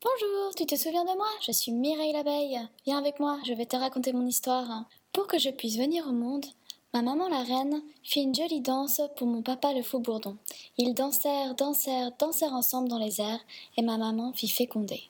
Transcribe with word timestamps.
Bonjour, 0.00 0.54
tu 0.54 0.64
te 0.64 0.76
souviens 0.76 1.04
de 1.04 1.16
moi? 1.16 1.26
Je 1.44 1.50
suis 1.50 1.72
Mireille 1.72 2.12
l'abeille. 2.12 2.60
Viens 2.84 2.98
avec 2.98 3.18
moi, 3.18 3.40
je 3.44 3.52
vais 3.52 3.66
te 3.66 3.74
raconter 3.74 4.12
mon 4.12 4.28
histoire. 4.28 4.84
Pour 5.12 5.26
que 5.26 5.40
je 5.40 5.50
puisse 5.50 5.76
venir 5.76 6.06
au 6.06 6.12
monde, 6.12 6.46
ma 6.94 7.02
maman 7.02 7.28
la 7.28 7.42
reine 7.42 7.82
fit 8.04 8.22
une 8.22 8.32
jolie 8.32 8.60
danse 8.60 9.00
pour 9.16 9.26
mon 9.26 9.42
papa 9.42 9.72
le 9.72 9.82
faux 9.82 9.98
bourdon. 9.98 10.36
Ils 10.76 10.94
dansèrent, 10.94 11.56
dansèrent, 11.56 12.12
dansèrent 12.16 12.52
ensemble 12.52 12.88
dans 12.88 13.00
les 13.00 13.20
airs, 13.20 13.40
et 13.76 13.82
ma 13.82 13.98
maman 13.98 14.32
fit 14.34 14.46
féconder. 14.46 15.02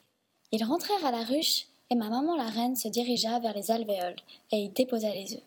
Ils 0.53 0.64
rentrèrent 0.64 1.05
à 1.05 1.11
la 1.11 1.23
ruche, 1.23 1.66
et 1.91 1.95
ma 1.95 2.09
maman 2.09 2.34
la 2.34 2.48
reine 2.48 2.75
se 2.75 2.89
dirigea 2.89 3.41
vers 3.41 3.52
les 3.52 3.70
alvéoles, 3.70 4.16
et 4.52 4.57
y 4.57 4.68
déposa 4.70 5.12
les 5.12 5.34
œufs. 5.34 5.43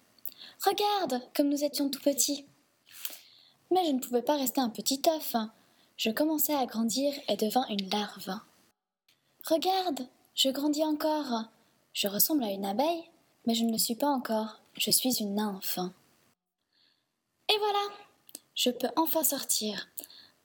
Regarde, 0.63 1.19
comme 1.35 1.49
nous 1.49 1.63
étions 1.63 1.89
tout 1.89 2.01
petits. 2.01 2.45
Mais 3.71 3.87
je 3.87 3.91
ne 3.91 3.99
pouvais 3.99 4.21
pas 4.21 4.37
rester 4.37 4.61
un 4.61 4.69
petit 4.69 5.01
œuf. 5.07 5.35
Je 5.97 6.11
commençai 6.11 6.53
à 6.53 6.67
grandir 6.67 7.11
et 7.27 7.37
devins 7.37 7.65
une 7.69 7.89
larve. 7.89 8.39
Regarde, 9.47 10.07
je 10.35 10.49
grandis 10.49 10.83
encore. 10.83 11.45
Je 11.93 12.07
ressemble 12.07 12.43
à 12.43 12.51
une 12.51 12.65
abeille, 12.65 13.09
mais 13.45 13.55
je 13.55 13.63
ne 13.63 13.71
le 13.71 13.77
suis 13.77 13.95
pas 13.95 14.07
encore. 14.07 14.61
Je 14.77 14.91
suis 14.91 15.19
une 15.19 15.35
nymphe. 15.35 15.79
Et 17.49 17.57
voilà, 17.57 17.95
je 18.55 18.69
peux 18.69 18.89
enfin 18.95 19.23
sortir. 19.23 19.87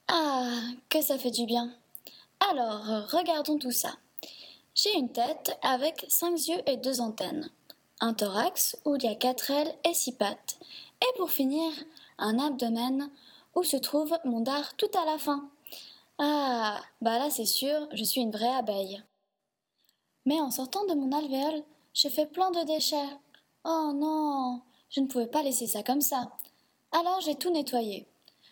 Ah, 0.07 0.59
que 0.89 1.01
ça 1.01 1.17
fait 1.17 1.31
du 1.31 1.45
bien. 1.45 1.73
Alors, 2.51 3.09
regardons 3.09 3.57
tout 3.57 3.71
ça. 3.71 3.95
J'ai 4.73 4.95
une 4.95 5.11
tête 5.11 5.57
avec 5.61 6.05
cinq 6.07 6.47
yeux 6.47 6.61
et 6.67 6.77
deux 6.77 7.01
antennes, 7.01 7.49
un 7.99 8.13
thorax 8.13 8.77
où 8.85 8.95
il 8.95 9.03
y 9.03 9.07
a 9.07 9.15
quatre 9.15 9.49
ailes 9.51 9.73
et 9.85 9.93
six 9.93 10.11
pattes, 10.11 10.59
et 11.01 11.17
pour 11.17 11.31
finir, 11.31 11.71
un 12.17 12.37
abdomen 12.39 13.09
où 13.55 13.63
se 13.63 13.77
trouve 13.77 14.17
mon 14.23 14.41
dard 14.41 14.75
tout 14.75 14.91
à 14.93 15.05
la 15.05 15.17
fin. 15.17 15.49
Ah, 16.19 16.81
bah 17.01 17.19
là 17.19 17.29
c'est 17.29 17.45
sûr, 17.45 17.87
je 17.93 18.03
suis 18.03 18.21
une 18.21 18.31
vraie 18.31 18.55
abeille. 18.55 19.03
Mais 20.25 20.41
en 20.41 20.49
sortant 20.49 20.83
de 20.85 20.95
mon 20.95 21.11
alvéole, 21.11 21.63
je 21.93 22.09
fais 22.09 22.25
plein 22.25 22.49
de 22.49 22.65
déchets. 22.65 23.17
Oh 23.63 23.91
non, 23.93 24.61
je 24.89 24.99
ne 25.01 25.07
pouvais 25.07 25.27
pas 25.27 25.43
laisser 25.43 25.67
ça 25.67 25.83
comme 25.83 26.01
ça. 26.01 26.31
Alors 26.91 27.21
j'ai 27.21 27.35
tout 27.35 27.51
nettoyé. 27.51 28.07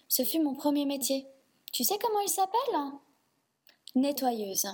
Ce 0.08 0.23
fut 0.23 0.39
mon 0.39 0.53
premier 0.53 0.86
métier. 0.86 1.25
Tu 1.73 1.83
sais 1.83 1.97
comment 1.97 2.19
il 2.19 2.30
s'appelle? 2.30 2.91
Nettoyeuse. 3.95 4.67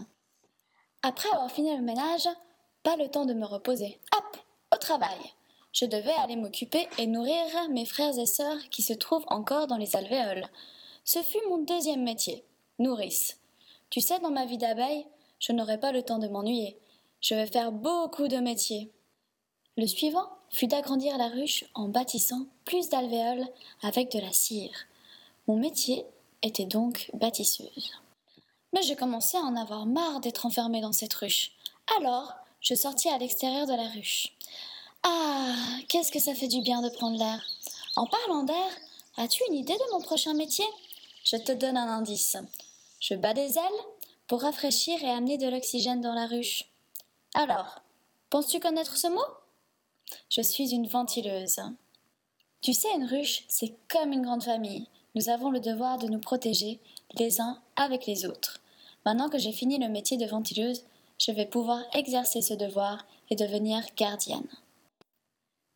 Après 1.01 1.29
avoir 1.29 1.49
fini 1.49 1.75
le 1.75 1.81
ménage, 1.81 2.27
pas 2.83 2.97
le 2.97 3.07
temps 3.07 3.25
de 3.25 3.33
me 3.33 3.45
reposer. 3.45 3.99
Hop, 4.17 4.37
au 4.73 4.77
travail. 4.77 5.19
Je 5.71 5.85
devais 5.85 6.13
aller 6.13 6.35
m'occuper 6.35 6.89
et 6.97 7.07
nourrir 7.07 7.69
mes 7.69 7.85
frères 7.85 8.19
et 8.19 8.25
sœurs 8.25 8.69
qui 8.69 8.81
se 8.81 8.93
trouvent 8.93 9.25
encore 9.27 9.67
dans 9.67 9.77
les 9.77 9.95
alvéoles. 9.95 10.45
Ce 11.05 11.21
fut 11.23 11.39
mon 11.47 11.59
deuxième 11.59 12.03
métier 12.03 12.43
nourrice. 12.81 13.37
Tu 13.89 14.01
sais, 14.01 14.19
dans 14.19 14.31
ma 14.31 14.45
vie 14.45 14.57
d'abeille, 14.57 15.05
je 15.39 15.51
n'aurai 15.51 15.79
pas 15.79 15.91
le 15.91 16.03
temps 16.03 16.19
de 16.19 16.27
m'ennuyer. 16.27 16.77
Je 17.21 17.35
vais 17.35 17.47
faire 17.47 17.71
beaucoup 17.71 18.27
de 18.27 18.37
métiers. 18.37 18.91
Le 19.77 19.87
suivant 19.87 20.29
fut 20.49 20.67
d'agrandir 20.67 21.17
la 21.17 21.27
ruche 21.27 21.65
en 21.73 21.87
bâtissant 21.87 22.45
plus 22.65 22.89
d'alvéoles 22.89 23.47
avec 23.81 24.11
de 24.11 24.19
la 24.19 24.31
cire. 24.31 24.85
Mon 25.47 25.57
métier 25.57 26.05
était 26.41 26.65
donc 26.65 27.09
bâtisseuse. 27.13 27.91
Mais 28.73 28.81
j'ai 28.81 28.95
commencé 28.95 29.37
à 29.37 29.41
en 29.41 29.55
avoir 29.55 29.85
marre 29.85 30.19
d'être 30.19 30.45
enfermée 30.45 30.81
dans 30.81 30.93
cette 30.93 31.13
ruche. 31.13 31.51
Alors, 31.97 32.33
je 32.61 32.75
sortis 32.75 33.09
à 33.09 33.17
l'extérieur 33.17 33.67
de 33.67 33.73
la 33.73 33.87
ruche. 33.89 34.33
Ah, 35.03 35.55
qu'est-ce 35.89 36.11
que 36.11 36.19
ça 36.19 36.35
fait 36.35 36.47
du 36.47 36.61
bien 36.61 36.81
de 36.81 36.89
prendre 36.89 37.17
l'air. 37.17 37.41
En 37.95 38.05
parlant 38.05 38.43
d'air, 38.43 38.69
as-tu 39.17 39.43
une 39.49 39.55
idée 39.55 39.73
de 39.73 39.91
mon 39.93 40.01
prochain 40.01 40.33
métier? 40.33 40.65
Je 41.23 41.37
te 41.37 41.51
donne 41.51 41.77
un 41.77 41.87
indice. 41.87 42.37
Je 43.01 43.15
bats 43.15 43.33
des 43.33 43.57
ailes 43.57 43.83
pour 44.27 44.43
rafraîchir 44.43 45.03
et 45.03 45.09
amener 45.09 45.39
de 45.39 45.49
l'oxygène 45.49 46.01
dans 46.01 46.13
la 46.13 46.27
ruche. 46.27 46.65
Alors, 47.33 47.81
penses-tu 48.29 48.59
connaître 48.59 48.95
ce 48.95 49.07
mot? 49.07 49.25
Je 50.29 50.41
suis 50.41 50.71
une 50.71 50.85
ventileuse. 50.85 51.59
Tu 52.61 52.73
sais, 52.73 52.93
une 52.93 53.05
ruche, 53.05 53.43
c'est 53.47 53.73
comme 53.89 54.13
une 54.13 54.21
grande 54.21 54.43
famille. 54.43 54.87
Nous 55.15 55.29
avons 55.29 55.49
le 55.49 55.59
devoir 55.59 55.97
de 55.97 56.07
nous 56.07 56.19
protéger 56.19 56.79
les 57.15 57.41
uns 57.41 57.59
avec 57.75 58.05
les 58.05 58.25
autres. 58.27 58.61
Maintenant 59.03 59.29
que 59.29 59.39
j'ai 59.39 59.51
fini 59.51 59.79
le 59.79 59.89
métier 59.89 60.17
de 60.17 60.27
ventileuse, 60.27 60.83
je 61.17 61.31
vais 61.31 61.47
pouvoir 61.47 61.83
exercer 61.93 62.41
ce 62.41 62.53
devoir 62.53 63.05
et 63.31 63.35
devenir 63.35 63.83
gardienne. 63.97 64.47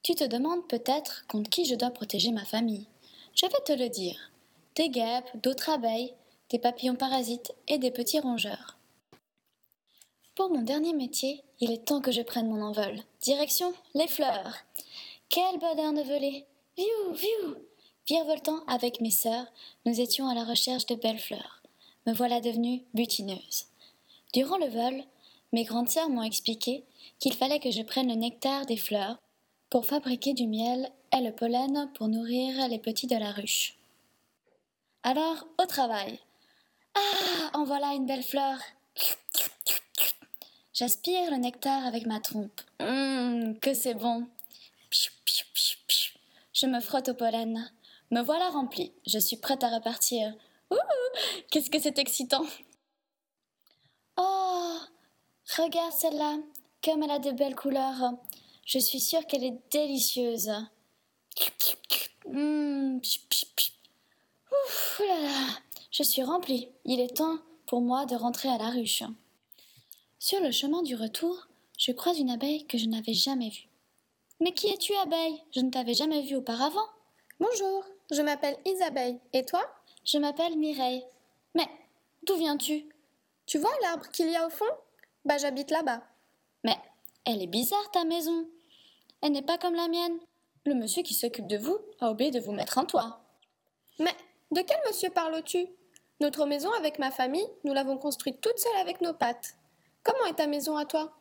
Tu 0.04 0.14
te 0.14 0.24
demandes 0.24 0.68
peut-être 0.68 1.26
contre 1.28 1.50
qui 1.50 1.66
je 1.66 1.74
dois 1.74 1.90
protéger 1.90 2.32
ma 2.32 2.46
famille. 2.46 2.86
Je 3.34 3.48
vais 3.48 3.64
te 3.66 3.74
le 3.74 3.90
dire. 3.90 4.32
Des 4.76 4.90
guêpes, 4.90 5.30
d'autres 5.42 5.70
abeilles, 5.72 6.14
des 6.50 6.60
papillons 6.60 6.96
parasites 6.96 7.54
et 7.68 7.78
des 7.78 7.92
petits 7.92 8.20
rongeurs. 8.20 8.78
Pour 10.36 10.50
mon 10.50 10.62
dernier 10.62 10.94
métier, 10.94 11.44
il 11.60 11.72
est 11.72 11.86
temps 11.86 12.02
que 12.02 12.12
je 12.12 12.22
prenne 12.22 12.50
mon 12.50 12.62
envol. 12.62 13.00
Direction 13.22 13.74
les 13.94 14.08
fleurs. 14.08 14.58
Quel 15.30 15.58
bonheur 15.60 15.94
de 15.94 16.02
voler 16.02 16.46
Viou, 16.78 17.14
viou 17.14 17.56
Virevoltant 18.08 18.64
avec 18.68 19.02
mes 19.02 19.12
sœurs, 19.12 19.48
nous 19.86 20.00
étions 20.00 20.28
à 20.28 20.36
la 20.36 20.44
recherche 20.44 20.86
de 20.86 20.96
belles 20.96 21.20
fleurs. 21.20 21.64
Me 22.06 22.14
voilà 22.14 22.42
devenue 22.42 22.84
butineuse. 22.94 23.66
Durant 24.34 24.58
le 24.58 24.68
vol, 24.68 25.04
mes 25.54 25.64
grandes 25.64 25.90
sœurs 25.90 26.10
m'ont 26.10 26.22
expliqué 26.22 26.84
qu'il 27.20 27.34
fallait 27.34 27.60
que 27.60 27.72
je 27.72 27.82
prenne 27.82 28.10
le 28.10 28.16
nectar 28.16 28.66
des 28.66 28.78
fleurs 28.78 29.18
pour 29.70 29.86
fabriquer 29.86 30.34
du 30.34 30.48
miel 30.48 30.92
et 31.18 31.22
le 31.22 31.32
pollen 31.32 31.90
pour 31.96 32.08
nourrir 32.08 32.68
les 32.68 32.80
petits 32.80 33.08
de 33.08 33.16
la 33.16 33.32
ruche. 33.32 33.78
Alors, 35.04 35.48
au 35.62 35.66
travail. 35.66 36.20
Ah, 36.96 37.52
en 37.54 37.64
voilà 37.66 37.94
une 37.94 38.06
belle 38.06 38.24
fleur. 38.24 38.58
J'aspire 40.74 41.32
le 41.32 41.38
nectar 41.38 41.86
avec 41.86 42.06
ma 42.06 42.20
trompe. 42.20 42.62
Hum, 42.80 43.58
que 43.60 43.74
c'est 43.74 43.94
bon. 43.94 44.28
Je 46.54 46.68
me 46.68 46.80
frotte 46.80 47.10
au 47.10 47.14
pollen. 47.14 47.72
Me 48.12 48.22
voilà 48.22 48.50
remplie. 48.50 48.94
Je 49.06 49.20
suis 49.20 49.38
prête 49.38 49.64
à 49.64 49.70
repartir. 49.70 50.34
Ouh, 50.72 50.78
qu'est-ce 51.52 51.70
que 51.70 51.80
c'est 51.80 52.00
excitant. 52.00 52.46
Oh, 54.18 54.78
regarde 55.58 55.94
celle-là, 55.94 56.38
comme 56.84 57.04
elle 57.04 57.12
a 57.12 57.20
de 57.20 57.32
belles 57.32 57.56
couleurs. 57.56 58.14
Je 58.66 58.80
suis 58.80 59.00
sûre 59.00 59.26
qu'elle 59.28 59.44
est 59.44 59.60
délicieuse. 59.72 60.52
Mmh. 62.28 63.00
Ouf, 64.52 65.02
là 65.08 65.22
là. 65.22 65.65
Je 65.98 66.04
suis 66.04 66.24
remplie. 66.24 66.68
Il 66.84 67.00
est 67.00 67.16
temps 67.16 67.38
pour 67.68 67.80
moi 67.80 68.06
de 68.06 68.18
rentrer 68.18 68.50
à 68.50 68.58
la 68.58 68.70
ruche. 68.70 69.04
Sur 70.20 70.42
le 70.42 70.52
chemin 70.52 70.84
du 70.84 70.94
retour, 70.94 71.48
je 71.78 71.94
croise 71.94 72.20
une 72.20 72.32
abeille 72.32 72.68
que 72.68 72.78
je 72.78 72.88
n'avais 72.88 73.14
jamais 73.14 73.48
vue. 73.48 73.70
Mais 74.42 74.52
qui 74.52 74.68
es-tu, 74.68 74.94
abeille? 74.96 75.42
Je 75.56 75.62
ne 75.62 75.70
t'avais 75.70 75.94
jamais 75.94 76.22
vue 76.24 76.36
auparavant. 76.36 76.86
Bonjour, 77.40 77.86
je 78.12 78.22
m'appelle 78.22 78.58
Isabelle. 78.66 79.22
Et 79.32 79.46
toi? 79.46 79.62
Je 80.04 80.18
m'appelle 80.18 80.58
Mireille. 80.58 81.06
Mais 81.54 81.70
d'où 82.24 82.36
viens-tu? 82.36 82.90
Tu 83.46 83.58
vois 83.58 83.72
l'arbre 83.82 84.10
qu'il 84.10 84.30
y 84.30 84.36
a 84.36 84.46
au 84.46 84.50
fond? 84.50 84.66
Bah, 85.24 85.38
j'habite 85.38 85.72
là-bas. 85.72 86.04
Mais 86.66 86.76
elle 87.24 87.42
est 87.42 87.48
bizarre, 87.48 87.90
ta 87.92 88.04
maison. 88.04 88.50
Elle 89.22 89.32
n'est 89.32 89.44
pas 89.44 89.58
comme 89.58 89.76
la 89.76 89.88
mienne. 89.88 90.20
Le 90.66 90.74
monsieur 90.74 91.04
qui 91.04 91.14
s'occupe 91.14 91.48
de 91.48 91.58
vous 91.58 91.80
a 92.02 92.12
oublié 92.12 92.32
de 92.32 92.42
vous 92.42 92.52
mettre 92.52 92.80
un 92.80 92.86
toit. 92.86 93.22
Mais 94.00 94.14
de 94.52 94.60
quel 94.60 94.82
monsieur 94.90 95.10
parles-tu? 95.10 95.70
Notre 96.20 96.46
maison 96.46 96.72
avec 96.74 97.00
ma 97.00 97.12
famille, 97.12 97.48
nous 97.64 97.74
l'avons 97.74 97.98
construite 97.98 98.42
toute 98.42 98.58
seule 98.58 98.78
avec 98.78 99.02
nos 99.02 99.14
pattes. 99.14 99.56
Comment 100.04 100.26
est 100.26 100.36
ta 100.36 100.48
maison 100.48 100.78
à 100.78 100.86
toi? 100.86 101.18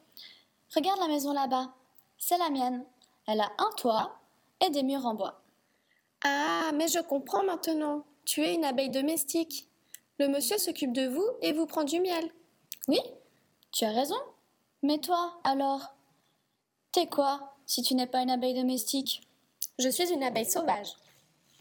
Regarde 0.74 1.00
la 1.00 1.08
maison 1.08 1.32
là-bas. 1.32 1.74
C'est 2.18 2.38
la 2.38 2.50
mienne. 2.50 2.84
Elle 3.26 3.40
a 3.40 3.50
un 3.58 3.70
toit 3.76 4.20
et 4.60 4.70
des 4.70 4.82
murs 4.82 5.06
en 5.06 5.14
bois. 5.14 5.42
Ah, 6.24 6.70
mais 6.74 6.88
je 6.88 7.00
comprends 7.00 7.44
maintenant. 7.44 8.04
Tu 8.24 8.42
es 8.42 8.54
une 8.54 8.64
abeille 8.64 8.90
domestique. 8.90 9.68
Le 10.18 10.28
monsieur 10.28 10.58
s'occupe 10.58 10.92
de 10.92 11.06
vous 11.06 11.26
et 11.42 11.52
vous 11.52 11.66
prend 11.66 11.84
du 11.84 12.00
miel. 12.00 12.30
Oui, 12.88 13.00
tu 13.72 13.84
as 13.84 13.90
raison. 13.90 14.16
Mais 14.82 14.98
toi, 14.98 15.38
alors? 15.44 15.94
T'es 16.92 17.06
quoi 17.06 17.54
si 17.66 17.82
tu 17.82 17.94
n'es 17.94 18.06
pas 18.06 18.20
une 18.20 18.30
abeille 18.30 18.54
domestique? 18.54 19.22
Je 19.78 19.88
suis 19.88 20.12
une 20.12 20.22
abeille 20.22 20.48
sauvage. 20.48 20.94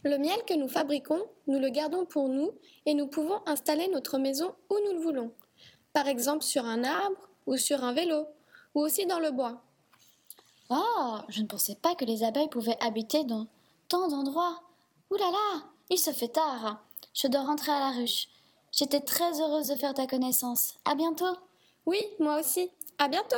Le 0.03 0.17
miel 0.17 0.43
que 0.45 0.53
nous 0.53 0.67
fabriquons, 0.67 1.25
nous 1.47 1.59
le 1.59 1.69
gardons 1.69 2.05
pour 2.05 2.27
nous 2.27 2.51
et 2.85 2.93
nous 2.93 3.07
pouvons 3.07 3.41
installer 3.45 3.87
notre 3.87 4.17
maison 4.17 4.53
où 4.69 4.75
nous 4.85 4.93
le 4.93 5.03
voulons. 5.03 5.31
Par 5.93 6.07
exemple 6.07 6.43
sur 6.43 6.65
un 6.65 6.83
arbre 6.83 7.29
ou 7.45 7.55
sur 7.55 7.83
un 7.83 7.93
vélo 7.93 8.25
ou 8.75 8.81
aussi 8.81 9.05
dans 9.05 9.19
le 9.19 9.31
bois. 9.31 9.63
Oh, 10.69 11.17
je 11.29 11.41
ne 11.41 11.47
pensais 11.47 11.75
pas 11.75 11.95
que 11.95 12.05
les 12.05 12.23
abeilles 12.23 12.49
pouvaient 12.49 12.81
habiter 12.81 13.23
dans 13.23 13.47
tant 13.87 14.07
d'endroits. 14.09 14.61
Ouh 15.11 15.15
là 15.15 15.31
là, 15.31 15.63
il 15.89 15.97
se 15.97 16.11
fait 16.11 16.29
tard. 16.29 16.83
Je 17.13 17.27
dois 17.27 17.43
rentrer 17.43 17.71
à 17.71 17.79
la 17.79 17.91
ruche. 17.91 18.27
J'étais 18.71 19.01
très 19.01 19.39
heureuse 19.39 19.67
de 19.67 19.75
faire 19.75 19.93
ta 19.93 20.07
connaissance. 20.07 20.73
À 20.83 20.95
bientôt. 20.95 21.37
Oui, 21.85 21.99
moi 22.19 22.39
aussi. 22.39 22.71
À 22.97 23.07
bientôt. 23.07 23.37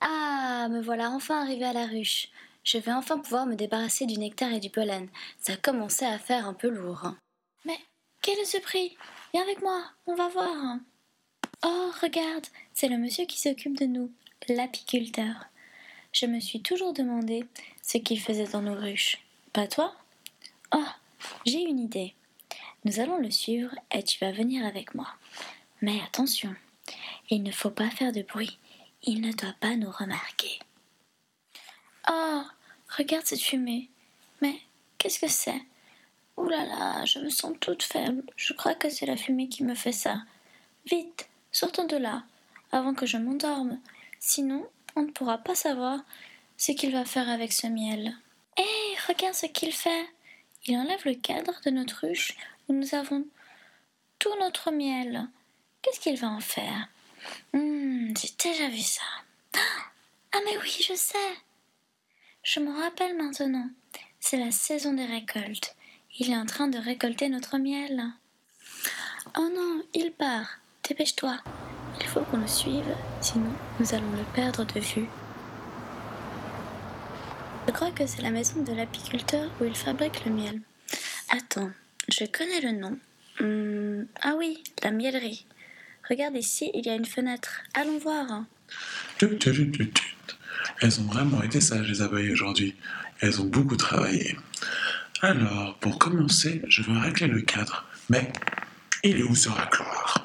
Ah, 0.00 0.61
me 0.72 0.80
voilà 0.80 1.10
enfin 1.10 1.40
arrivée 1.42 1.66
à 1.66 1.72
la 1.72 1.86
ruche. 1.86 2.28
Je 2.64 2.78
vais 2.78 2.92
enfin 2.92 3.18
pouvoir 3.18 3.46
me 3.46 3.56
débarrasser 3.56 4.06
du 4.06 4.18
nectar 4.18 4.52
et 4.52 4.60
du 4.60 4.70
pollen. 4.70 5.08
Ça 5.38 5.56
commençait 5.56 6.06
à 6.06 6.18
faire 6.18 6.46
un 6.46 6.54
peu 6.54 6.68
lourd. 6.68 7.14
Mais 7.64 7.78
quel 8.22 8.38
est 8.38 8.44
ce 8.44 8.58
prix? 8.58 8.96
Viens 9.32 9.42
avec 9.42 9.62
moi, 9.62 9.84
on 10.06 10.14
va 10.14 10.28
voir. 10.28 10.78
Oh, 11.64 11.90
regarde, 12.00 12.46
c'est 12.74 12.88
le 12.88 12.98
monsieur 12.98 13.24
qui 13.24 13.40
s'occupe 13.40 13.78
de 13.78 13.86
nous, 13.86 14.10
l'apiculteur. 14.48 15.46
Je 16.12 16.26
me 16.26 16.40
suis 16.40 16.60
toujours 16.60 16.92
demandé 16.92 17.44
ce 17.82 17.98
qu'il 17.98 18.20
faisait 18.20 18.48
dans 18.48 18.62
nos 18.62 18.74
ruches. 18.74 19.18
Pas 19.52 19.66
toi? 19.66 19.94
Oh, 20.74 20.84
j'ai 21.46 21.62
une 21.62 21.78
idée. 21.78 22.14
Nous 22.84 23.00
allons 23.00 23.18
le 23.18 23.30
suivre 23.30 23.74
et 23.92 24.02
tu 24.02 24.18
vas 24.18 24.32
venir 24.32 24.66
avec 24.66 24.94
moi. 24.94 25.08
Mais 25.80 26.00
attention, 26.00 26.54
il 27.30 27.42
ne 27.42 27.52
faut 27.52 27.70
pas 27.70 27.90
faire 27.90 28.12
de 28.12 28.22
bruit. 28.22 28.58
Il 29.04 29.20
ne 29.20 29.32
doit 29.32 29.54
pas 29.60 29.74
nous 29.76 29.90
remarquer. 29.90 30.60
Oh, 32.08 32.42
regarde 32.96 33.26
cette 33.26 33.40
fumée. 33.40 33.88
Mais 34.40 34.60
qu'est-ce 34.98 35.18
que 35.18 35.28
c'est? 35.28 35.62
Ouh 36.36 36.48
là 36.48 37.04
je 37.04 37.18
me 37.18 37.28
sens 37.28 37.54
toute 37.60 37.82
faible. 37.82 38.22
Je 38.36 38.52
crois 38.52 38.74
que 38.74 38.88
c'est 38.88 39.06
la 39.06 39.16
fumée 39.16 39.48
qui 39.48 39.64
me 39.64 39.74
fait 39.74 39.92
ça. 39.92 40.22
Vite, 40.86 41.28
sortons 41.50 41.86
de 41.86 41.96
là, 41.96 42.24
avant 42.70 42.94
que 42.94 43.06
je 43.06 43.16
m'endorme. 43.16 43.78
Sinon, 44.18 44.66
on 44.96 45.02
ne 45.02 45.10
pourra 45.10 45.38
pas 45.38 45.54
savoir 45.54 46.00
ce 46.56 46.72
qu'il 46.72 46.92
va 46.92 47.04
faire 47.04 47.28
avec 47.28 47.52
ce 47.52 47.66
miel. 47.66 48.16
Hé, 48.56 48.62
regarde 49.08 49.34
ce 49.34 49.46
qu'il 49.46 49.72
fait. 49.72 50.06
Il 50.66 50.76
enlève 50.76 51.04
le 51.04 51.14
cadre 51.14 51.60
de 51.64 51.70
notre 51.70 52.06
ruche 52.06 52.36
où 52.68 52.72
nous 52.72 52.94
avons 52.94 53.26
tout 54.18 54.34
notre 54.38 54.70
miel. 54.70 55.26
Qu'est-ce 55.82 55.98
qu'il 55.98 56.16
va 56.16 56.28
en 56.28 56.40
faire? 56.40 56.88
Hmm, 57.52 57.91
J'ai 58.14 58.28
déjà 58.42 58.68
vu 58.68 58.80
ça? 58.80 59.02
Ah, 60.32 60.38
mais 60.44 60.58
oui, 60.58 60.76
je 60.86 60.94
sais. 60.94 61.16
Je 62.42 62.60
me 62.60 62.72
rappelle 62.72 63.16
maintenant. 63.16 63.70
C'est 64.20 64.38
la 64.38 64.50
saison 64.50 64.92
des 64.92 65.06
récoltes. 65.06 65.76
Il 66.18 66.30
est 66.30 66.36
en 66.36 66.44
train 66.44 66.68
de 66.68 66.78
récolter 66.78 67.28
notre 67.28 67.58
miel. 67.58 68.02
Oh 69.38 69.48
non, 69.54 69.82
il 69.94 70.12
part. 70.12 70.58
Dépêche-toi. 70.86 71.38
Il 72.00 72.06
faut 72.06 72.20
qu'on 72.22 72.38
le 72.38 72.48
suive, 72.48 72.94
sinon 73.20 73.52
nous 73.78 73.94
allons 73.94 74.10
le 74.10 74.24
perdre 74.34 74.64
de 74.64 74.80
vue. 74.80 75.08
Je 77.66 77.72
crois 77.72 77.92
que 77.92 78.06
c'est 78.06 78.22
la 78.22 78.30
maison 78.30 78.62
de 78.62 78.72
l'apiculteur 78.72 79.50
où 79.60 79.64
il 79.64 79.76
fabrique 79.76 80.24
le 80.24 80.32
miel. 80.32 80.60
Attends, 81.30 81.70
je 82.08 82.24
connais 82.24 82.60
le 82.60 82.72
nom. 82.72 82.98
Hmm, 83.40 84.06
ah 84.22 84.34
oui, 84.36 84.62
la 84.82 84.90
miellerie. 84.90 85.46
Regarde 86.08 86.36
ici, 86.36 86.70
il 86.74 86.86
y 86.86 86.90
a 86.90 86.94
une 86.94 87.04
fenêtre. 87.04 87.62
Allons 87.74 87.98
voir. 87.98 88.44
Elles 90.80 91.00
ont 91.00 91.04
vraiment 91.04 91.42
été 91.42 91.60
sages, 91.60 91.88
les 91.88 92.02
abeilles, 92.02 92.32
aujourd'hui. 92.32 92.74
Elles 93.20 93.40
ont 93.40 93.46
beaucoup 93.46 93.76
travaillé. 93.76 94.36
Alors, 95.20 95.76
pour 95.78 95.98
commencer, 95.98 96.62
je 96.68 96.82
veux 96.82 96.98
régler 96.98 97.28
le 97.28 97.42
cadre. 97.42 97.86
Mais 98.10 98.32
il 99.04 99.18
est 99.18 99.22
où 99.22 99.34
ce 99.36 99.48
racloir? 99.48 100.24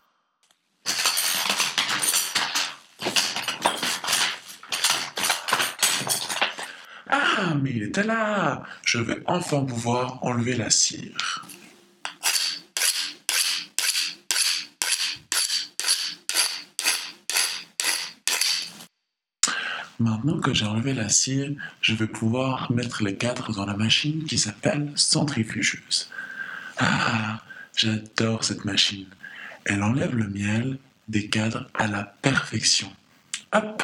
Ah, 7.09 7.53
mais 7.61 7.69
il 7.69 7.83
était 7.83 8.03
là 8.03 8.63
Je 8.83 8.97
vais 8.97 9.21
enfin 9.27 9.63
pouvoir 9.63 10.23
enlever 10.23 10.55
la 10.55 10.69
cire. 10.69 11.46
Maintenant 19.99 20.39
que 20.39 20.53
j'ai 20.53 20.65
enlevé 20.65 20.93
la 20.93 21.09
cire, 21.09 21.51
je 21.81 21.95
vais 21.95 22.05
pouvoir 22.05 22.71
mettre 22.71 23.03
les 23.03 23.15
cadres 23.15 23.51
dans 23.51 23.65
la 23.65 23.75
machine 23.75 24.25
qui 24.25 24.37
s'appelle 24.37 24.91
centrifugeuse. 24.95 26.09
Ah, 26.77 27.41
j'adore 27.75 28.43
cette 28.43 28.63
machine. 28.63 29.07
Elle 29.65 29.81
enlève 29.81 30.15
le 30.15 30.27
miel 30.27 30.77
des 31.07 31.29
cadres 31.29 31.67
à 31.73 31.87
la 31.87 32.03
perfection. 32.03 32.91
Hop, 33.53 33.81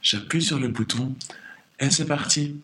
j'appuie 0.00 0.40
sur 0.40 0.58
le 0.58 0.68
bouton 0.68 1.14
et 1.78 1.90
c'est 1.90 2.06
parti. 2.06 2.56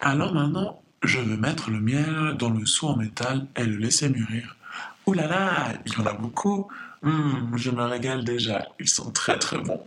Alors 0.00 0.34
maintenant, 0.34 0.82
je 1.04 1.20
vais 1.20 1.36
mettre 1.36 1.70
le 1.70 1.80
miel 1.80 2.34
dans 2.38 2.50
le 2.50 2.66
seau 2.66 2.88
en 2.88 2.96
métal 2.96 3.46
et 3.54 3.64
le 3.64 3.76
laisser 3.76 4.08
mûrir. 4.08 4.56
Ouh 5.06 5.12
là 5.12 5.28
là, 5.28 5.72
il 5.86 5.92
y 5.92 5.96
en 5.98 6.06
a 6.06 6.12
beaucoup. 6.14 6.68
Hum, 7.04 7.52
je 7.56 7.70
me 7.70 7.82
régale 7.82 8.24
déjà. 8.24 8.66
Ils 8.80 8.88
sont 8.88 9.10
très 9.10 9.38
très 9.38 9.58
bons. 9.58 9.86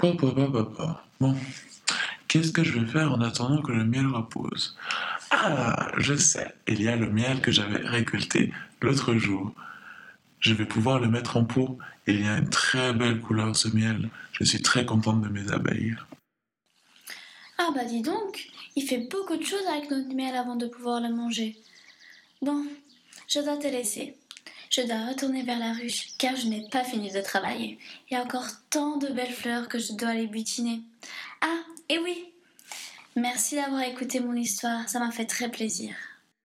Bon, 0.00 1.36
qu'est-ce 2.28 2.52
que 2.52 2.64
je 2.64 2.78
vais 2.78 2.86
faire 2.86 3.12
en 3.12 3.20
attendant 3.20 3.60
que 3.60 3.72
le 3.72 3.84
miel 3.84 4.06
repose? 4.06 4.76
Ah, 5.30 5.90
je 5.98 6.14
sais, 6.14 6.54
il 6.66 6.80
y 6.82 6.88
a 6.88 6.96
le 6.96 7.10
miel 7.10 7.40
que 7.40 7.52
j'avais 7.52 7.86
récolté 7.86 8.52
l'autre 8.80 9.14
jour. 9.14 9.52
Je 10.38 10.54
vais 10.54 10.64
pouvoir 10.64 11.00
le 11.00 11.08
mettre 11.08 11.36
en 11.36 11.44
pot. 11.44 11.78
Il 12.06 12.24
y 12.24 12.28
a 12.28 12.38
une 12.38 12.48
très 12.48 12.92
belle 12.94 13.20
couleur 13.20 13.54
ce 13.54 13.68
miel. 13.68 14.08
Je 14.32 14.44
suis 14.44 14.62
très 14.62 14.86
contente 14.86 15.20
de 15.20 15.28
mes 15.28 15.52
abeilles. 15.52 15.96
Ah 17.58 17.70
bah 17.74 17.84
dis 17.84 18.00
donc, 18.00 18.48
il 18.74 18.82
fait 18.82 19.06
beaucoup 19.10 19.36
de 19.36 19.44
choses 19.44 19.66
avec 19.70 19.90
notre 19.90 20.14
miel 20.14 20.34
avant 20.34 20.56
de 20.56 20.66
pouvoir 20.66 21.00
le 21.00 21.14
manger. 21.14 21.58
Bon, 22.40 22.64
je 23.28 23.40
dois 23.40 23.58
te 23.58 23.66
laisser. 23.66 24.16
Je 24.70 24.82
dois 24.82 25.08
retourner 25.08 25.42
vers 25.42 25.58
la 25.58 25.72
ruche 25.72 26.16
car 26.16 26.36
je 26.36 26.46
n'ai 26.46 26.64
pas 26.70 26.84
fini 26.84 27.10
de 27.10 27.20
travailler. 27.20 27.76
Il 28.08 28.14
y 28.14 28.16
a 28.16 28.22
encore 28.22 28.46
tant 28.70 28.98
de 28.98 29.08
belles 29.08 29.32
fleurs 29.32 29.68
que 29.68 29.80
je 29.80 29.94
dois 29.94 30.14
les 30.14 30.28
butiner. 30.28 30.80
Ah, 31.40 31.58
et 31.88 31.98
oui 31.98 32.26
Merci 33.16 33.56
d'avoir 33.56 33.82
écouté 33.82 34.20
mon 34.20 34.34
histoire, 34.34 34.88
ça 34.88 35.00
m'a 35.00 35.10
fait 35.10 35.26
très 35.26 35.50
plaisir. 35.50 35.92